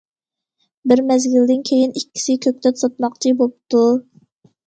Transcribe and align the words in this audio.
بىر 0.91 1.01
مەزگىلدىن 1.09 1.59
كېيىن 1.69 1.93
ئىككىسى 2.01 2.35
كۆكتات 2.45 2.81
ساتماقچى 2.85 3.35
بوپتۇ. 3.43 3.85